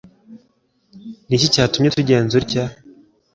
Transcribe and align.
ni 1.27 1.33
iki 1.37 1.47
cyatumye 1.53 1.87
utugenza 1.89 2.33
utya? 2.41 2.63